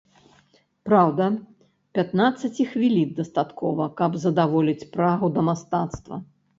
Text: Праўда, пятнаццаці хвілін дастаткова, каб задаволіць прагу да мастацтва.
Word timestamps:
Праўда, 0.87 1.27
пятнаццаці 1.99 2.67
хвілін 2.71 3.09
дастаткова, 3.23 3.83
каб 4.03 4.11
задаволіць 4.27 4.87
прагу 5.01 5.35
да 5.41 5.49
мастацтва. 5.53 6.15